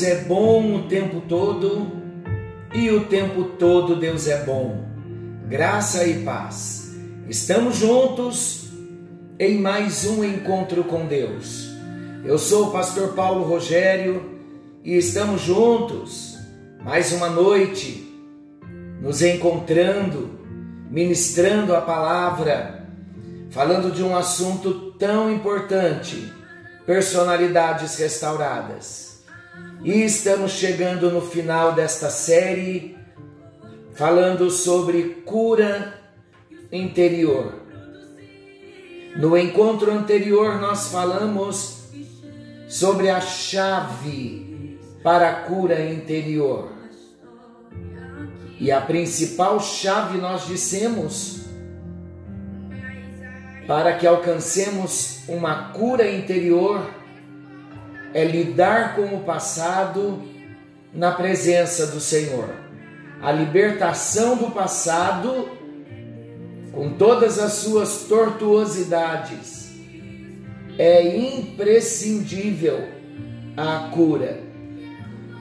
[0.00, 1.92] Deus é bom o tempo todo
[2.72, 4.82] e o tempo todo Deus é bom.
[5.46, 6.94] Graça e paz.
[7.28, 8.70] Estamos juntos
[9.38, 11.68] em mais um encontro com Deus.
[12.24, 14.38] Eu sou o pastor Paulo Rogério
[14.82, 16.38] e estamos juntos
[16.82, 18.10] mais uma noite
[19.02, 20.30] nos encontrando,
[20.90, 22.86] ministrando a palavra,
[23.50, 26.32] falando de um assunto tão importante:
[26.86, 29.09] personalidades restauradas.
[29.82, 32.98] E estamos chegando no final desta série
[33.94, 35.98] falando sobre cura
[36.70, 37.54] interior.
[39.16, 41.84] No encontro anterior nós falamos
[42.68, 46.70] sobre a chave para a cura interior.
[48.58, 51.40] E a principal chave nós dissemos
[53.66, 56.99] para que alcancemos uma cura interior
[58.12, 60.22] é lidar com o passado
[60.92, 62.48] na presença do Senhor.
[63.22, 65.50] A libertação do passado,
[66.72, 69.70] com todas as suas tortuosidades,
[70.78, 72.88] é imprescindível
[73.56, 74.40] à cura.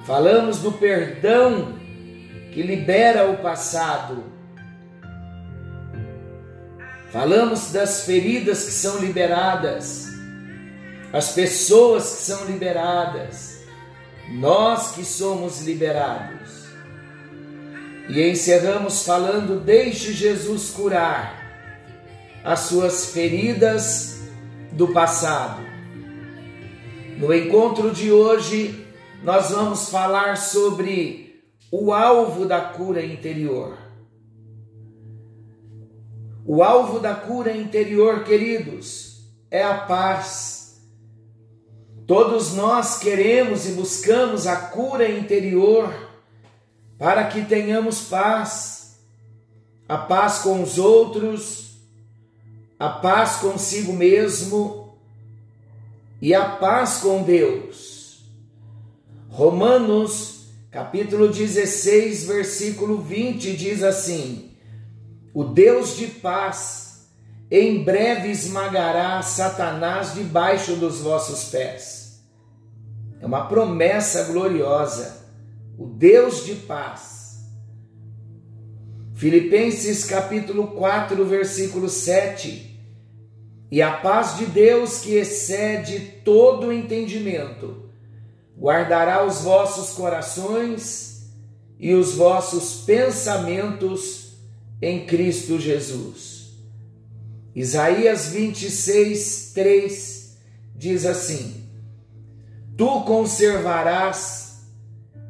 [0.05, 1.73] Falamos do perdão
[2.51, 4.23] que libera o passado.
[7.11, 10.08] Falamos das feridas que são liberadas
[11.11, 13.63] as pessoas que são liberadas,
[14.29, 16.65] nós que somos liberados.
[18.09, 21.39] E encerramos falando: deixe Jesus curar
[22.43, 24.21] as suas feridas
[24.71, 25.61] do passado.
[27.17, 28.87] No encontro de hoje,
[29.23, 33.77] nós vamos falar sobre o alvo da cura interior.
[36.45, 40.58] O alvo da cura interior, queridos, é a paz
[42.09, 45.93] Todos nós queremos e buscamos a cura interior
[46.97, 48.99] para que tenhamos paz,
[49.87, 51.75] a paz com os outros,
[52.79, 54.97] a paz consigo mesmo
[56.19, 58.23] e a paz com Deus.
[59.29, 64.57] Romanos, capítulo 16, versículo 20 diz assim:
[65.31, 67.07] O Deus de paz
[67.51, 71.98] em breve esmagará Satanás debaixo dos vossos pés.
[73.19, 75.25] É uma promessa gloriosa.
[75.77, 77.39] O Deus de paz.
[79.15, 82.69] Filipenses capítulo 4, versículo 7.
[83.71, 87.89] E a paz de Deus, que excede todo o entendimento,
[88.57, 91.29] guardará os vossos corações
[91.77, 94.33] e os vossos pensamentos
[94.81, 96.53] em Cristo Jesus.
[97.53, 100.37] Isaías 26, 3
[100.75, 101.58] diz assim:
[102.79, 104.71] Tu conservarás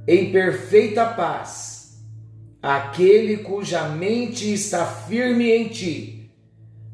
[0.08, 2.00] em perfeita paz
[2.62, 6.32] aquele cuja mente está firme em ti,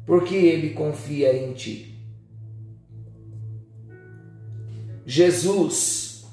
[0.06, 2.02] porque ele confia em ti.
[5.04, 6.24] Jesus,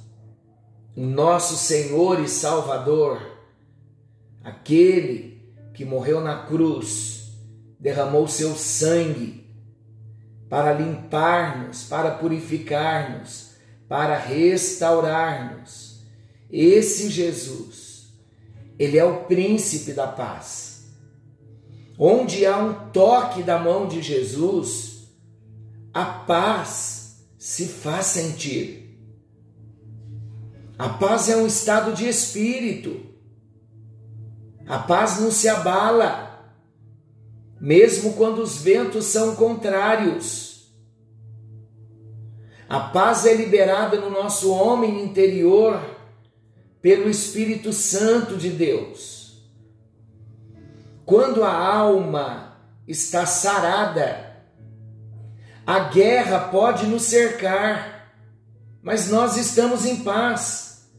[0.96, 3.22] nosso Senhor e Salvador,
[4.42, 7.34] aquele que morreu na cruz,
[7.78, 9.46] derramou seu sangue
[10.48, 13.53] para limpar-nos, para purificar-nos,
[13.94, 16.00] para restaurar-nos.
[16.52, 18.08] Esse Jesus,
[18.80, 20.88] ele é o príncipe da paz.
[21.96, 25.10] Onde há um toque da mão de Jesus,
[25.94, 29.00] a paz se faz sentir.
[30.76, 33.00] A paz é um estado de espírito.
[34.66, 36.52] A paz não se abala
[37.62, 40.53] mesmo quando os ventos são contrários.
[42.74, 45.80] A paz é liberada no nosso homem interior
[46.82, 49.44] pelo Espírito Santo de Deus.
[51.06, 54.42] Quando a alma está sarada,
[55.68, 58.12] a guerra pode nos cercar,
[58.82, 60.90] mas nós estamos em paz.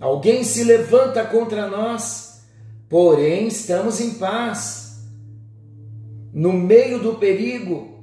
[0.00, 2.44] Alguém se levanta contra nós,
[2.88, 5.06] porém estamos em paz
[6.32, 7.95] no meio do perigo,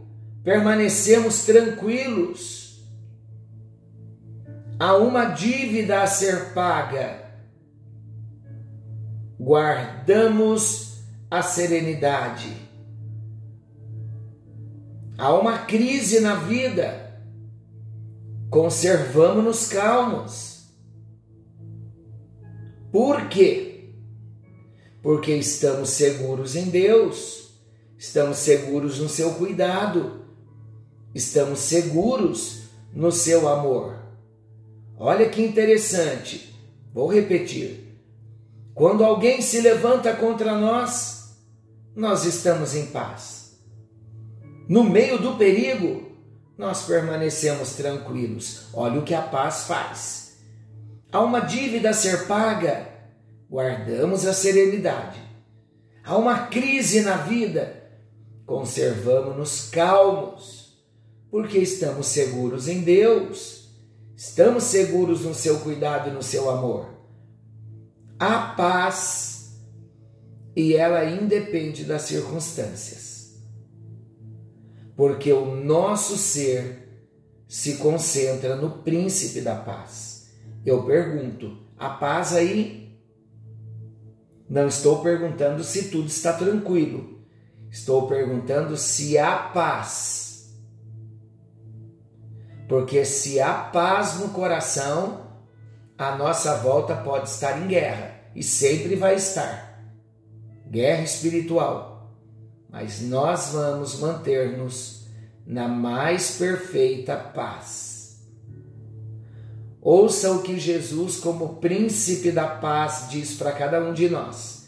[0.44, 2.84] permanecemos tranquilos.
[4.80, 7.24] Há uma dívida a ser paga.
[9.40, 12.51] Guardamos a serenidade.
[15.18, 17.22] Há uma crise na vida.
[18.50, 20.68] Conservamos-nos calmos.
[22.92, 23.94] Por quê?
[25.01, 27.44] Porque estamos seguros em Deus
[28.04, 30.23] Estamos seguros no seu cuidado.
[31.13, 32.63] Estamos seguros
[32.94, 33.95] no seu amor.
[34.98, 36.54] Olha que interessante.
[36.94, 38.00] Vou repetir.
[38.74, 41.36] Quando alguém se levanta contra nós,
[41.95, 43.60] nós estamos em paz.
[44.68, 46.12] No meio do perigo,
[46.57, 48.68] nós permanecemos tranquilos.
[48.74, 50.38] Olha o que a paz faz.
[51.12, 52.88] Há uma dívida a ser paga,
[53.50, 55.21] guardamos a serenidade.
[56.04, 57.83] Há uma crise na vida,
[58.45, 60.62] conservamos-nos calmos,
[61.33, 63.68] porque estamos seguros em Deus,
[64.15, 66.85] estamos seguros no seu cuidado e no seu amor.
[68.19, 69.59] Há paz
[70.56, 73.33] e ela independe das circunstâncias,
[74.95, 77.07] porque o nosso ser
[77.47, 80.31] se concentra no príncipe da paz.
[80.63, 82.95] Eu pergunto, a paz aí
[84.47, 87.25] não estou perguntando se tudo está tranquilo.
[87.71, 90.23] Estou perguntando se há paz.
[92.74, 95.28] Porque se há paz no coração,
[95.96, 98.16] a nossa volta pode estar em guerra.
[98.36, 99.80] E sempre vai estar.
[100.72, 102.12] Guerra espiritual.
[102.68, 105.06] Mas nós vamos manter-nos
[105.46, 108.25] na mais perfeita paz.
[109.80, 114.68] Ouça o que Jesus, como príncipe da paz, diz para cada um de nós: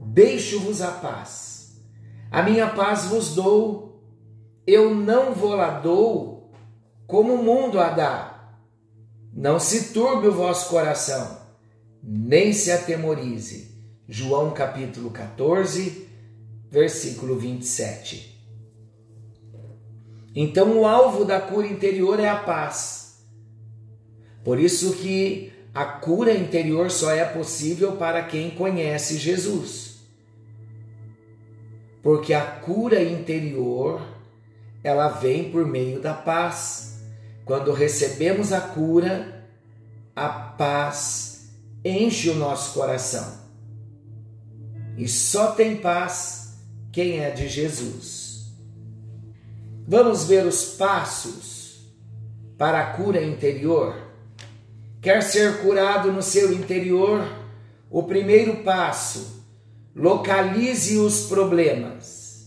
[0.00, 1.82] Deixo-vos a paz,
[2.30, 4.02] a minha paz vos dou,
[4.66, 6.33] eu não vou lá dou
[7.06, 8.56] como o mundo a dá.
[9.32, 11.38] Não se turbe o vosso coração,
[12.02, 13.74] nem se atemorize.
[14.08, 16.08] João capítulo 14,
[16.70, 18.34] versículo 27.
[20.36, 23.24] Então, o alvo da cura interior é a paz.
[24.42, 29.94] Por isso que a cura interior só é possível para quem conhece Jesus.
[32.02, 34.02] Porque a cura interior,
[34.82, 36.93] ela vem por meio da paz.
[37.44, 39.46] Quando recebemos a cura,
[40.14, 41.50] a paz
[41.84, 43.44] enche o nosso coração.
[44.96, 46.54] E só tem paz
[46.92, 48.52] quem é de Jesus.
[49.86, 51.92] Vamos ver os passos
[52.56, 54.04] para a cura interior?
[55.04, 57.30] quer ser curado no seu interior,
[57.90, 59.44] o primeiro passo,
[59.94, 62.46] localize os problemas.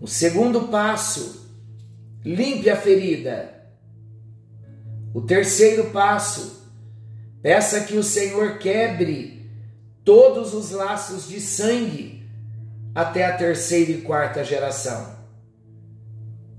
[0.00, 1.47] O segundo passo,
[2.34, 3.54] limpe a ferida.
[5.14, 6.70] O terceiro passo,
[7.40, 9.50] peça que o Senhor quebre
[10.04, 12.28] todos os laços de sangue
[12.94, 15.16] até a terceira e quarta geração.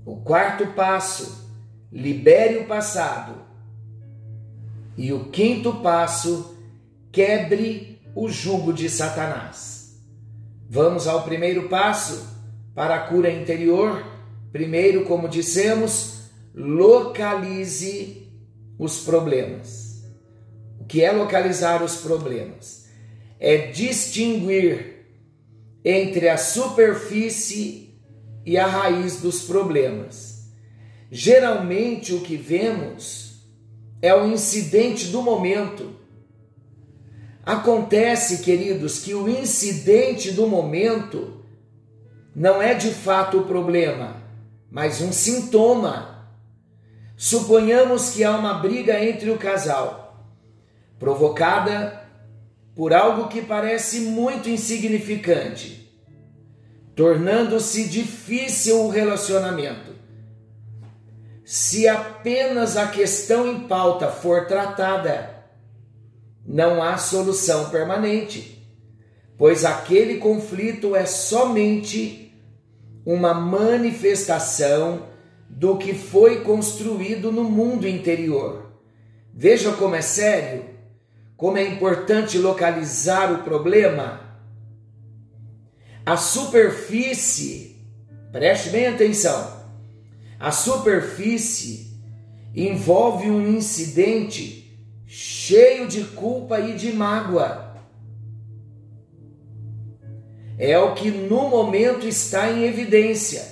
[0.04, 1.48] O quarto passo,
[1.92, 3.34] libere o passado
[4.96, 6.58] e o quinto passo,
[7.12, 10.00] quebre o jugo de Satanás.
[10.68, 12.26] Vamos ao primeiro passo
[12.74, 14.09] para a cura interior.
[14.52, 16.22] Primeiro, como dissemos,
[16.54, 18.28] localize
[18.78, 20.04] os problemas.
[20.80, 22.86] O que é localizar os problemas?
[23.38, 25.06] É distinguir
[25.84, 27.94] entre a superfície
[28.44, 30.48] e a raiz dos problemas.
[31.10, 33.30] Geralmente, o que vemos
[34.02, 35.94] é o incidente do momento.
[37.44, 41.44] Acontece, queridos, que o incidente do momento
[42.34, 44.19] não é de fato o problema,
[44.70, 46.28] mas um sintoma.
[47.16, 50.24] Suponhamos que há uma briga entre o casal,
[50.98, 52.00] provocada
[52.74, 55.92] por algo que parece muito insignificante,
[56.94, 59.90] tornando-se difícil o relacionamento.
[61.44, 65.44] Se apenas a questão em pauta for tratada,
[66.46, 68.66] não há solução permanente,
[69.36, 72.19] pois aquele conflito é somente
[73.12, 75.08] uma manifestação
[75.48, 78.70] do que foi construído no mundo interior.
[79.34, 80.64] Veja como é sério,
[81.36, 84.20] como é importante localizar o problema.
[86.06, 87.84] A superfície,
[88.30, 89.60] preste bem atenção,
[90.38, 92.00] a superfície
[92.54, 97.69] envolve um incidente cheio de culpa e de mágoa.
[100.62, 103.42] É o que no momento está em evidência.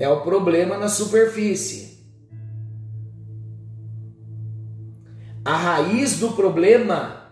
[0.00, 2.04] É o problema na superfície.
[5.44, 7.30] A raiz do problema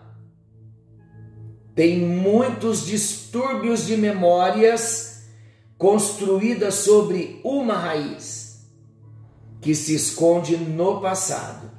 [1.75, 5.25] tem muitos distúrbios de memórias
[5.77, 8.65] construída sobre uma raiz
[9.59, 11.78] que se esconde no passado.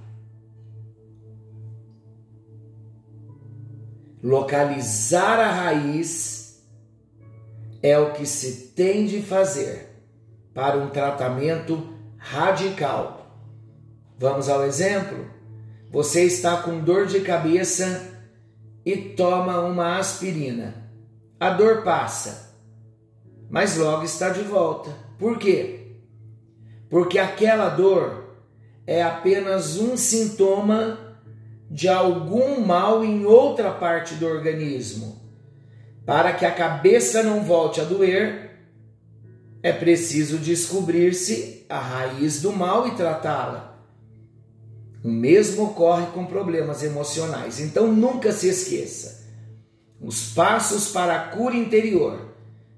[4.30, 6.62] Localizar a raiz
[7.82, 9.88] é o que se tem de fazer
[10.54, 13.20] para um tratamento radical
[14.16, 15.30] Vamos ao exemplo?
[15.90, 18.12] Você está com dor de cabeça
[18.84, 20.75] e toma uma aspirina.
[21.40, 22.54] A dor passa,
[23.49, 24.90] mas logo está de volta.
[25.18, 25.96] Por quê?
[26.88, 28.37] Porque aquela dor
[28.87, 31.10] é apenas um sintoma
[31.70, 35.20] de algum mal em outra parte do organismo.
[36.04, 38.50] Para que a cabeça não volte a doer,
[39.62, 43.78] é preciso descobrir-se a raiz do mal e tratá-la.
[45.04, 47.60] O mesmo ocorre com problemas emocionais.
[47.60, 49.28] Então nunca se esqueça.
[50.00, 52.34] Os passos para a cura interior.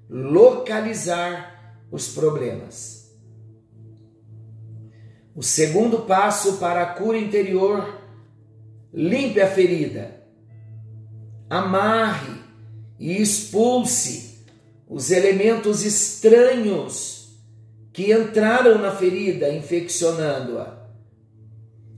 [0.09, 3.11] Localizar os problemas.
[5.35, 8.02] O segundo passo para a cura interior:
[8.93, 10.21] limpe a ferida.
[11.49, 12.33] Amarre
[12.99, 14.45] e expulse
[14.87, 17.39] os elementos estranhos
[17.91, 20.83] que entraram na ferida, infeccionando-a.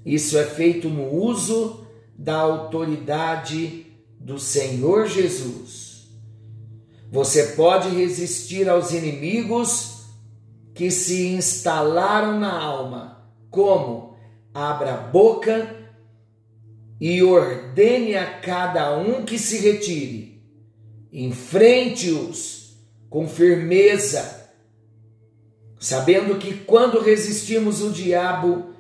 [0.05, 1.85] Isso é feito no uso
[2.17, 3.87] da autoridade
[4.19, 6.09] do Senhor Jesus.
[7.11, 10.05] Você pode resistir aos inimigos
[10.73, 14.17] que se instalaram na alma, como
[14.53, 15.75] abra a boca
[16.99, 20.35] e ordene a cada um que se retire
[21.15, 22.75] enfrente-os
[23.09, 24.49] com firmeza,
[25.79, 28.73] sabendo que quando resistimos o diabo,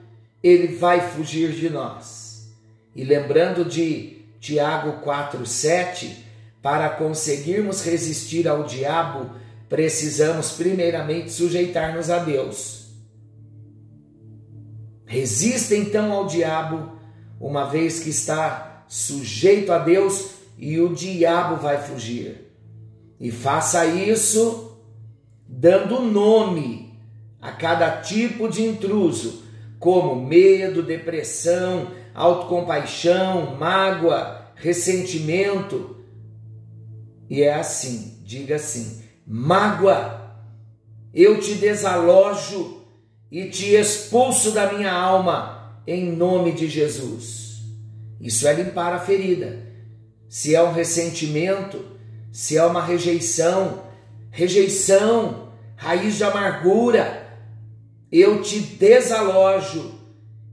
[0.43, 2.53] ele vai fugir de nós.
[2.93, 6.25] E lembrando de Tiago 4:7,
[6.61, 9.31] para conseguirmos resistir ao diabo,
[9.69, 12.89] precisamos primeiramente sujeitar-nos a Deus.
[15.05, 16.94] Resista então ao diabo,
[17.45, 22.51] uma vez que está sujeito a Deus, e o diabo vai fugir.
[23.19, 24.79] E faça isso
[25.47, 26.97] dando nome
[27.39, 29.43] a cada tipo de intruso,
[29.77, 35.97] como medo, depressão, autocompaixão, mágoa, ressentimento.
[37.29, 40.35] E é assim, diga assim: mágoa,
[41.13, 42.81] eu te desalojo
[43.29, 45.54] e te expulso da minha alma,
[45.87, 47.61] em nome de Jesus.
[48.19, 49.65] Isso é limpar a ferida
[50.35, 51.85] se é um ressentimento,
[52.29, 53.83] se é uma rejeição,
[54.29, 57.25] rejeição, raiz de amargura,
[58.11, 59.93] eu te desalojo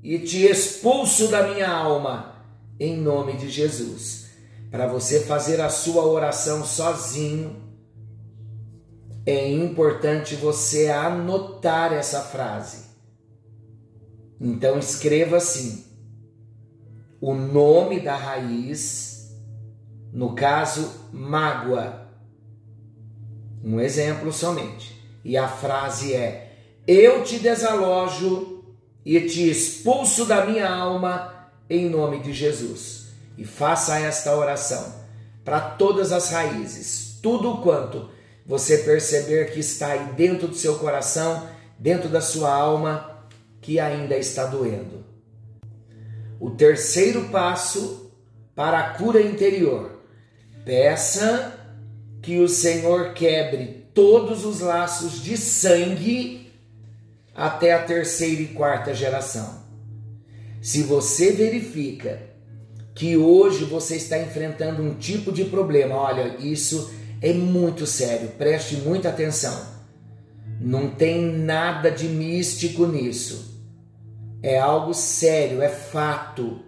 [0.01, 2.45] e te expulso da minha alma,
[2.79, 4.27] em nome de Jesus.
[4.71, 7.61] Para você fazer a sua oração sozinho,
[9.27, 12.82] é importante você anotar essa frase.
[14.43, 15.85] Então escreva assim:
[17.21, 19.13] o nome da raiz
[20.13, 22.09] no caso, mágoa.
[23.65, 25.01] Um exemplo somente.
[25.25, 28.63] E a frase é: Eu te desalojo
[29.05, 33.07] e te expulso da minha alma em nome de Jesus.
[33.39, 35.01] E faça esta oração
[35.43, 38.11] para todas as raízes, tudo quanto
[38.45, 43.12] você perceber que está aí dentro do seu coração, dentro da sua alma,
[43.63, 45.03] que ainda está doendo.
[46.39, 48.13] O terceiro passo
[48.55, 49.93] para a cura interior
[50.65, 51.59] Peça
[52.21, 56.53] que o Senhor quebre todos os laços de sangue
[57.35, 59.63] até a terceira e quarta geração.
[60.61, 62.23] Se você verifica
[62.95, 68.77] que hoje você está enfrentando um tipo de problema, olha, isso é muito sério, preste
[68.77, 69.67] muita atenção.
[70.61, 73.52] Não tem nada de místico nisso.
[74.43, 76.61] É algo sério, é fato.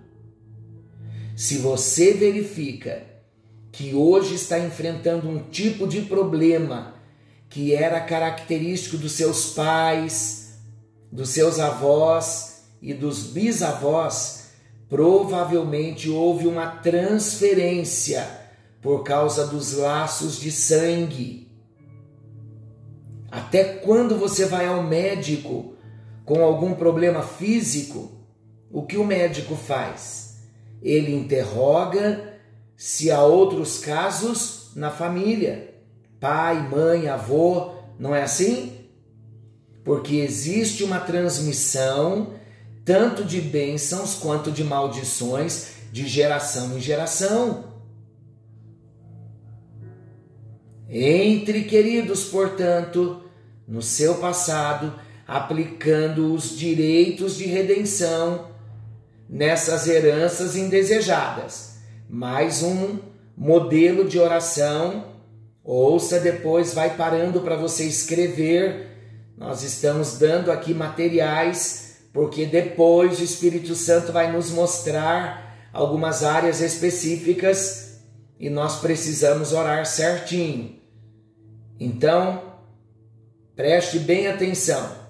[1.37, 3.03] Se você verifica
[3.73, 6.95] que hoje está enfrentando um tipo de problema
[7.49, 10.59] que era característico dos seus pais,
[11.11, 14.51] dos seus avós e dos bisavós,
[14.89, 18.29] provavelmente houve uma transferência
[18.81, 21.49] por causa dos laços de sangue.
[23.31, 25.74] Até quando você vai ao médico
[26.25, 28.11] com algum problema físico,
[28.71, 30.39] o que o médico faz?
[30.83, 32.35] Ele interroga
[32.77, 35.75] se há outros casos na família,
[36.19, 38.73] pai, mãe, avô, não é assim?
[39.85, 42.35] Porque existe uma transmissão
[42.85, 47.73] tanto de bênçãos quanto de maldições de geração em geração.
[50.89, 53.23] Entre, queridos, portanto,
[53.67, 58.51] no seu passado, aplicando os direitos de redenção
[59.29, 61.75] nessas heranças indesejadas
[62.09, 62.99] mais um
[63.37, 65.15] modelo de oração.
[65.63, 68.89] Ouça depois, vai parando para você escrever.
[69.37, 76.61] Nós estamos dando aqui materiais porque depois o Espírito Santo vai nos mostrar algumas áreas
[76.61, 77.99] específicas
[78.39, 80.79] e nós precisamos orar certinho.
[81.81, 82.55] Então,
[83.57, 85.04] preste bem atenção.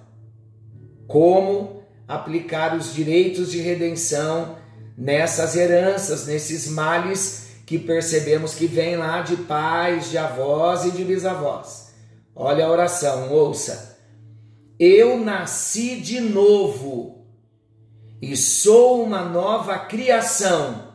[1.07, 4.57] Como aplicar os direitos de redenção
[4.97, 11.05] nessas heranças, nesses males que percebemos que vêm lá de pais, de avós e de
[11.05, 11.95] bisavós.
[12.35, 13.99] Olha a oração, ouça.
[14.79, 17.25] Eu nasci de novo
[18.21, 20.95] e sou uma nova criação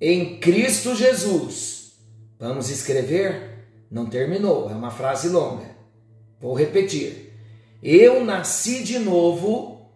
[0.00, 1.92] em Cristo Jesus.
[2.38, 3.50] Vamos escrever?
[3.90, 5.70] Não terminou, é uma frase longa.
[6.40, 7.31] Vou repetir.
[7.82, 9.90] Eu nasci de novo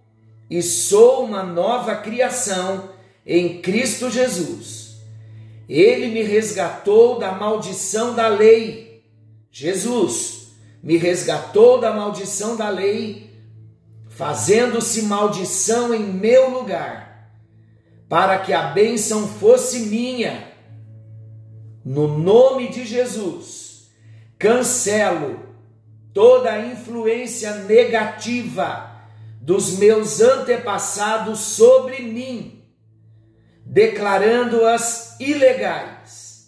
[0.51, 2.91] e sou uma nova criação
[3.25, 4.97] em Cristo Jesus.
[5.69, 9.05] Ele me resgatou da maldição da lei.
[9.51, 10.37] Jesus
[10.83, 13.31] me resgatou da maldição da lei,
[14.09, 17.33] fazendo-se maldição em meu lugar,
[18.09, 20.53] para que a bênção fosse minha.
[21.85, 23.91] No nome de Jesus,
[24.39, 25.46] cancelo
[26.17, 28.91] toda a influência negativa
[29.39, 32.57] dos meus antepassados sobre mim
[33.67, 36.47] declarando-as ilegais.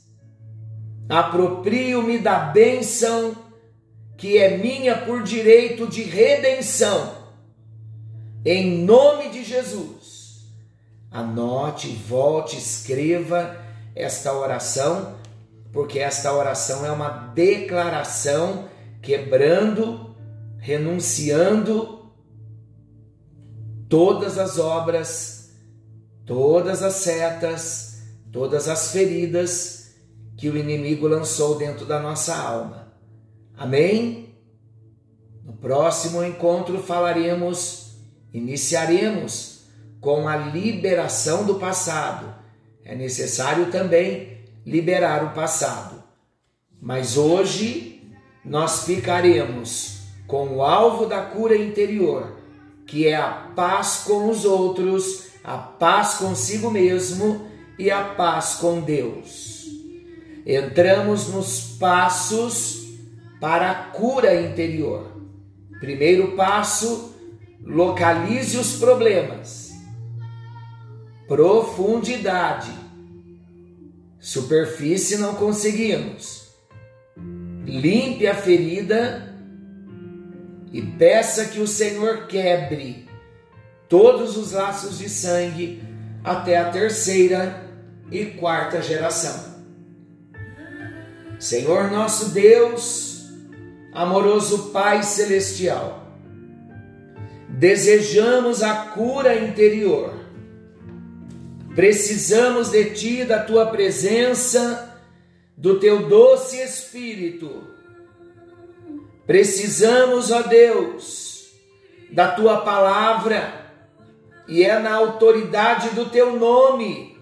[1.08, 3.36] Aproprio-me da bênção
[4.16, 7.18] que é minha por direito de redenção.
[8.46, 10.46] Em nome de Jesus.
[11.10, 13.56] Anote, volte, escreva
[13.94, 15.18] esta oração,
[15.72, 18.68] porque esta oração é uma declaração
[19.00, 20.14] quebrando,
[20.58, 22.12] renunciando
[23.88, 25.38] todas as obras
[26.28, 29.94] todas as setas, todas as feridas
[30.36, 32.92] que o inimigo lançou dentro da nossa alma.
[33.56, 34.36] Amém?
[35.42, 37.96] No próximo encontro falaremos,
[38.32, 39.62] iniciaremos
[40.02, 42.34] com a liberação do passado.
[42.84, 46.04] É necessário também liberar o passado.
[46.78, 47.97] Mas hoje
[48.48, 52.36] nós ficaremos com o alvo da cura interior,
[52.86, 57.46] que é a paz com os outros a paz consigo mesmo
[57.78, 59.64] e a paz com Deus.
[60.44, 62.86] Entramos nos passos
[63.40, 65.10] para a cura interior.
[65.80, 67.14] Primeiro passo,
[67.64, 69.70] localize os problemas.
[71.26, 72.72] Profundidade.
[74.20, 76.47] Superfície não conseguimos.
[77.68, 79.28] Limpe a ferida
[80.72, 83.06] e peça que o Senhor quebre
[83.90, 85.82] todos os laços de sangue
[86.24, 87.68] até a terceira
[88.10, 89.58] e quarta geração.
[91.38, 93.26] Senhor nosso Deus,
[93.92, 96.16] amoroso Pai celestial,
[97.50, 100.14] desejamos a cura interior.
[101.74, 104.87] Precisamos de Ti, da Tua presença,
[105.58, 107.64] do Teu doce Espírito.
[109.26, 111.52] Precisamos, ó Deus,
[112.10, 113.68] da Tua palavra
[114.48, 117.18] e é na autoridade do teu nome,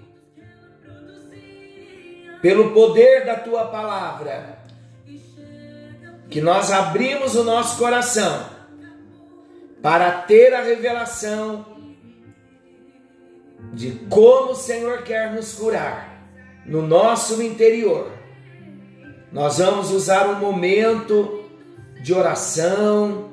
[2.40, 4.60] pelo poder da tua palavra,
[6.30, 8.48] que nós abrimos o nosso coração
[9.82, 11.66] para ter a revelação
[13.72, 16.22] de como o Senhor quer nos curar
[16.64, 18.15] no nosso interior.
[19.32, 21.44] Nós vamos usar um momento
[22.02, 23.30] de oração,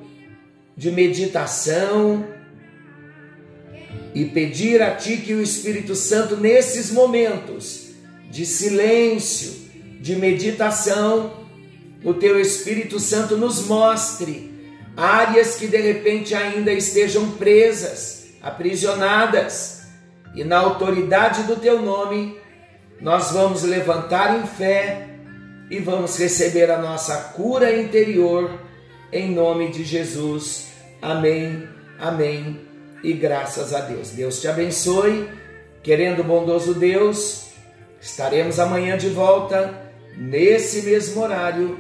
[0.76, 2.26] de meditação,
[4.16, 7.90] e pedir a Ti que o Espírito Santo, nesses momentos
[8.30, 9.64] de silêncio,
[10.00, 11.46] de meditação,
[12.04, 14.52] o Teu Espírito Santo nos mostre
[14.96, 19.84] áreas que de repente ainda estejam presas, aprisionadas,
[20.36, 22.38] e na autoridade do Teu nome,
[23.00, 25.13] nós vamos levantar em fé
[25.70, 28.60] e vamos receber a nossa cura interior,
[29.12, 30.68] em nome de Jesus.
[31.02, 31.68] Amém,
[32.00, 32.60] amém
[33.04, 34.12] e graças a Deus.
[34.12, 35.30] Deus te abençoe.
[35.84, 37.48] Querendo bondoso Deus,
[38.00, 41.78] estaremos amanhã de volta, nesse mesmo horário,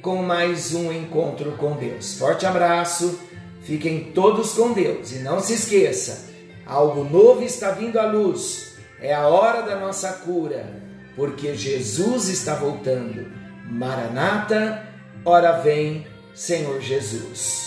[0.00, 2.18] com mais um encontro com Deus.
[2.18, 3.20] Forte abraço,
[3.62, 6.30] fiquem todos com Deus e não se esqueça:
[6.64, 10.82] algo novo está vindo à luz, é a hora da nossa cura,
[11.16, 13.26] porque Jesus está voltando.
[13.70, 14.86] Maranata,
[15.24, 17.63] ora vem, Senhor Jesus.